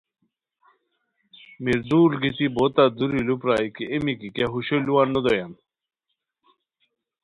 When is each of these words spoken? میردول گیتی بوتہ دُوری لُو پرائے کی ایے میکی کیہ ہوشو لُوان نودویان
میردول 1.63 2.11
گیتی 2.21 2.47
بوتہ 2.55 2.83
دُوری 2.97 3.21
لُو 3.27 3.35
پرائے 3.41 3.67
کی 3.75 3.83
ایے 3.89 3.97
میکی 4.03 4.29
کیہ 4.35 4.47
ہوشو 4.51 4.77
لُوان 4.85 5.07
نودویان 5.13 5.51